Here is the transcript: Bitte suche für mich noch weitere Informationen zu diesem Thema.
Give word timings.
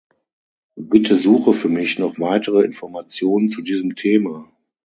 Bitte 0.81 1.15
suche 1.15 1.53
für 1.53 1.69
mich 1.69 1.99
noch 1.99 2.17
weitere 2.17 2.63
Informationen 2.65 3.49
zu 3.49 3.61
diesem 3.61 3.93
Thema. 3.95 4.51